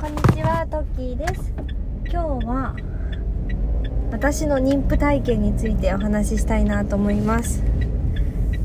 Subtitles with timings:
[0.00, 1.52] こんにちはトッキーです。
[2.10, 2.74] 今日は
[4.10, 7.62] 私の妊婦体験についてお話ししたいなと思います。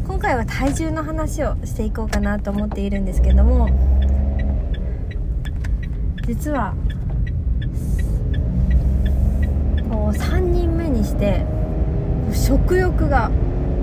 [0.08, 3.68] 今回は体重の話をしていこうかなと思っているんですけども
[6.26, 6.74] 実は
[9.92, 11.46] こう3人目にして
[12.34, 13.30] 食欲が、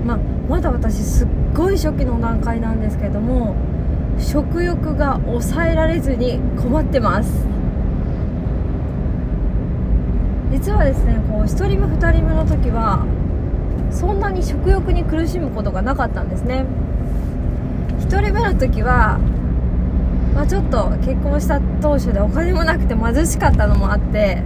[0.03, 0.17] まあ、
[0.49, 3.55] まだ私すっごい初期の段階なんですけども
[4.19, 7.45] 食欲が抑えられずに困ってます。
[10.51, 13.05] 実はですねこう1人目2人目の時は
[13.91, 16.65] そんなに食欲に苦しむことがなかったんですね。
[17.99, 19.17] 1人目の時は、
[20.35, 24.43] まあ、ちょっと結婚した当初でお金もなくて貧しかったのもあって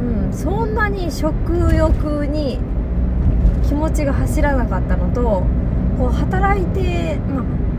[0.00, 2.60] うんそんなに食欲に
[3.66, 5.44] 気持ちが走らなかったのと
[5.98, 7.69] こう働いて、まあ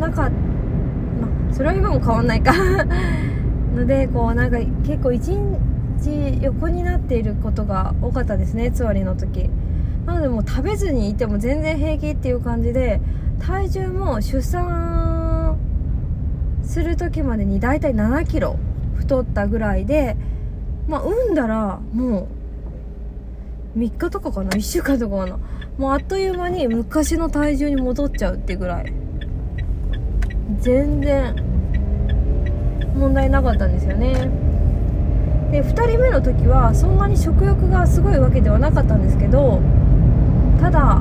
[0.00, 2.52] なんか、まあ、それは今も変わんないか。
[3.74, 9.50] のでこうなんか結構一日横になっていることが多かったですねつわりの時。
[10.06, 13.00] なのでもう食べずにいても全然平気っていう感じで
[13.40, 15.56] 体重も出産
[16.62, 18.56] する時までに大体7キロ
[18.94, 20.16] 太ったぐらいで
[20.88, 22.28] まあ産んだらも
[23.76, 25.38] う3日とかかな？1週間とかかな？
[25.76, 28.92] もうあっという間に昔の体重に戻っちゃうってぐらい。
[30.66, 31.32] 全然
[32.92, 34.28] 問題なかったんですよね。
[35.52, 39.62] で2人目の時はそんなに食欲がすごいわけではなかったんですけど
[40.60, 41.00] ただあ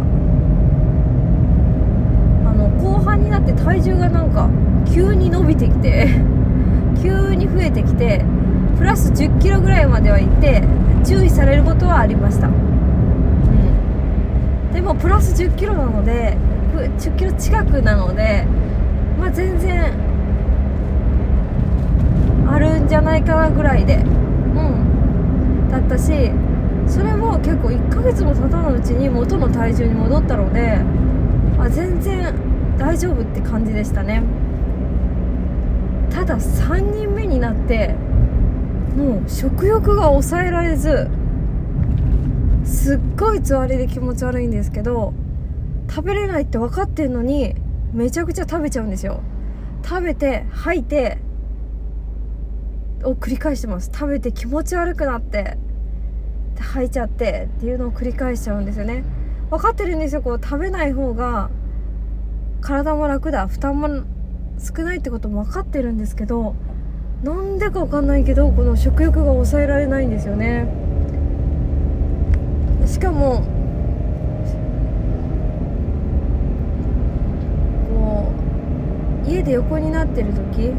[2.53, 4.47] の後半になって体重がなんか
[4.93, 6.09] 急に伸びてきて
[7.01, 8.23] 急に増えてきて
[8.77, 10.61] プラス1 0キロぐらいまでは行って
[11.03, 12.53] 注意されることはありました、うん、
[14.71, 16.37] でもプラス1 0キロなので
[16.99, 18.45] 1 0キロ近くなので
[19.19, 19.93] まあ、全然
[22.47, 25.69] あるんじゃないかなぐらいでうん。
[25.71, 26.31] だったし
[26.87, 30.79] それも結構1ヶ月も経たないうちに元の体重に戻ったので
[31.57, 32.33] あ全然
[32.77, 34.21] 大丈夫って感じでしたね。
[36.11, 37.95] ただ3人目になって
[38.95, 41.09] もう食欲が抑えられず
[42.63, 45.13] すっごいつわりで気持ち悪いんですけど
[45.89, 47.55] 食べれないって分かってんのに
[47.93, 49.21] めちゃくちゃ食べちゃうんですよ。
[49.83, 51.19] 食べて吐いて
[53.05, 53.89] を繰り返してます。
[53.93, 55.57] 食べて気持ち悪くなって
[56.59, 59.03] 吐いちゃってっていうのを繰り返しちゃうんですよね。
[59.49, 60.21] 分かってるんですよ。
[60.21, 61.49] こう食べない方が
[62.61, 63.47] 体も楽だ。
[63.47, 63.87] 負担も
[64.57, 66.55] 少ないってことも分かってるんですけど
[67.23, 70.67] なんでか分かんないけどこの食欲が抑えられないんですよね。
[72.85, 73.43] しかも
[77.89, 78.31] こ
[79.25, 80.71] う家で横になってる時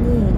[0.00, 0.32] に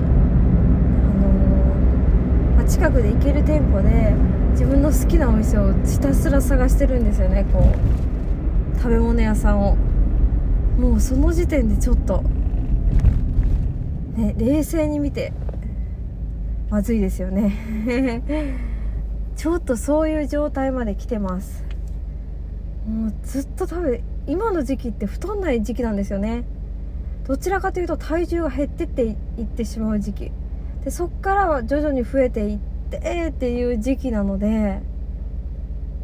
[1.04, 4.14] あの、まあ、近くで行ける店舗で
[4.52, 9.76] 自分の好きなお店をひたすら探してるんですよねこう食べ物屋さんを。
[10.78, 12.22] もうその時点でちょっと
[14.16, 15.32] ね冷静に見て
[16.70, 18.22] まずいですよね。
[19.36, 21.64] ちょっとそういう状態まで来てます。
[22.88, 26.44] もうずっと食べ今の時期って太んない時期なんですよね。
[27.26, 29.16] どちらかというと体重が減ってっていっ
[29.46, 30.32] てしまう時期。
[30.84, 32.58] でそっからは徐々に増えていっ
[32.90, 34.80] てっていう時期なので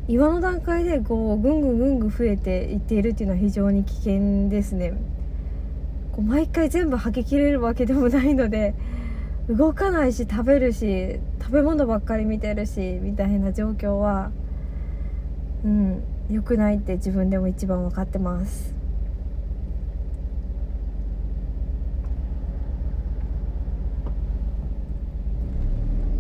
[0.07, 4.95] 今の段階でこうぐんぐんぐんぐん増えていっているっていうのは非常に危険ですね。
[6.13, 8.75] こう毎回全部吐ききれるわけでもないので
[9.49, 14.31] 動かないし食べるし食べ物ばっかり見てるしみたいな状況は
[15.65, 18.78] うん良くないって自分でも一番分かってます。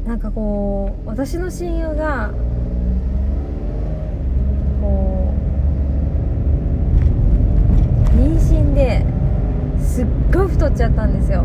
[0.08, 2.30] なんかこう私の親友が
[4.80, 5.34] こ
[8.14, 9.04] う妊娠で
[9.78, 11.44] すっごい太っちゃったんですよ。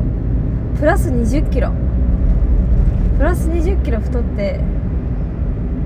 [0.80, 1.74] プラス2 0キロ。
[3.18, 4.62] プラス2 0キロ太って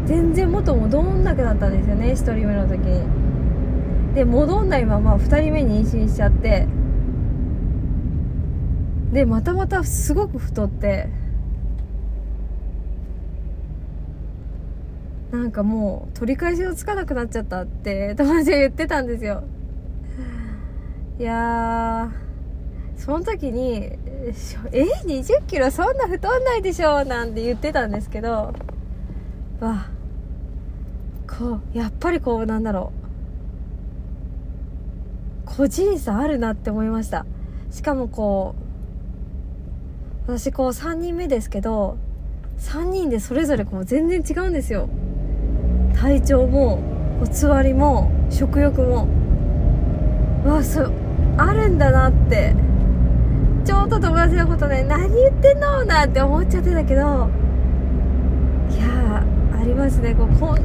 [0.05, 4.13] 全然元戻んなくなったんですよね1人目の時に。
[4.13, 6.67] で戻んないまま2人目妊娠しちゃって。
[9.11, 11.09] でまたまたすごく太って。
[15.31, 19.43] なんかもう取り返しのつかなくなっちゃったって 友達が言ってたんですよ。
[21.19, 22.11] いや
[22.95, 23.91] その時に
[24.71, 28.53] 「え20キロそんな太んないでしょ」なんて言ってたんですけど
[29.59, 29.87] わ
[31.27, 33.07] こうやっぱりこうなんだろう。
[35.47, 37.25] 個人差あるなって思いました。
[37.71, 38.53] しかもこ
[40.27, 41.97] う私こう3人目ですけど
[42.59, 44.89] 3人でそれぞれこう全然違うんですよ。
[45.99, 46.77] 体調も
[47.19, 49.07] こうつわりも食欲も
[50.45, 50.93] うわそう
[51.37, 52.55] あるんだなって。
[53.65, 60.15] ちょうど友達のことね何言ってんのなんて思っちゃってたけどいやありますね。
[60.15, 60.57] こうこ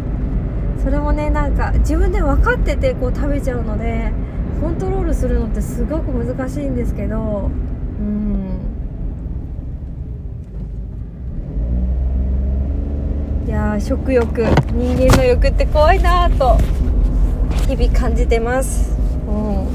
[0.80, 4.12] それもねなんか自分で分かっててこう食べちゃうので
[4.60, 7.50] コントロールするのってすごく難しいんですけど
[7.98, 8.60] うん
[13.48, 14.42] いや食欲
[14.72, 16.56] 人間の欲って怖いなと
[17.68, 18.96] 日々感じてます。
[19.26, 19.66] うん。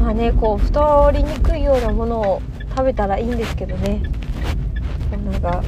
[0.00, 4.02] まあねこう太りにくいようなものを食べたらいいんですけどね。
[5.24, 5.62] なんか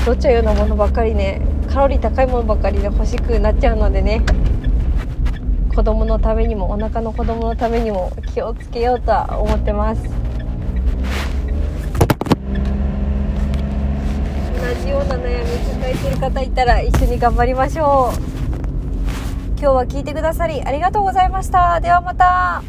[0.00, 4.22] 太っちゃうようなものばっかりねカロリー高いものばっかりで欲しくなっちゃうのでね。
[5.74, 10.10] 子供のためにもお腹の子供のためにも気をつけようとは思ってます同
[14.82, 18.18] じような悩み抱えてる方いたら一緒に頑張りましょう。
[19.60, 21.80] 今日は聞いてくださりありがとうございました。
[21.80, 22.62] ではまた。